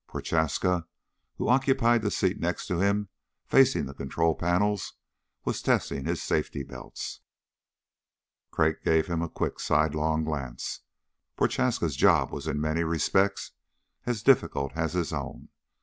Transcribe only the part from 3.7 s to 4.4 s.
the control